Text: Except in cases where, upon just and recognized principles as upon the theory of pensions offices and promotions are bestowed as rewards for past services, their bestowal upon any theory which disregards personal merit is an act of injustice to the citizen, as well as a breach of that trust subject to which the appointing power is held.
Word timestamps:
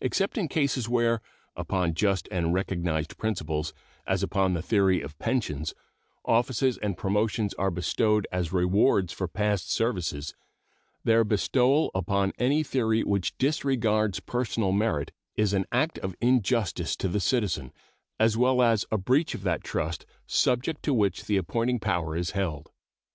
Except 0.00 0.38
in 0.38 0.48
cases 0.48 0.88
where, 0.88 1.20
upon 1.54 1.92
just 1.92 2.26
and 2.32 2.54
recognized 2.54 3.18
principles 3.18 3.74
as 4.06 4.22
upon 4.22 4.54
the 4.54 4.62
theory 4.62 5.02
of 5.02 5.18
pensions 5.18 5.74
offices 6.24 6.78
and 6.78 6.96
promotions 6.96 7.52
are 7.58 7.70
bestowed 7.70 8.26
as 8.32 8.50
rewards 8.50 9.12
for 9.12 9.28
past 9.28 9.70
services, 9.70 10.34
their 11.04 11.22
bestowal 11.22 11.90
upon 11.94 12.32
any 12.38 12.62
theory 12.62 13.04
which 13.04 13.36
disregards 13.36 14.20
personal 14.20 14.72
merit 14.72 15.12
is 15.36 15.52
an 15.52 15.66
act 15.70 15.98
of 15.98 16.16
injustice 16.18 16.96
to 16.96 17.06
the 17.06 17.20
citizen, 17.20 17.70
as 18.18 18.38
well 18.38 18.62
as 18.62 18.86
a 18.90 18.96
breach 18.96 19.34
of 19.34 19.42
that 19.42 19.62
trust 19.62 20.06
subject 20.26 20.82
to 20.82 20.94
which 20.94 21.24
the 21.26 21.36
appointing 21.36 21.78
power 21.78 22.16
is 22.16 22.30
held. 22.30 22.70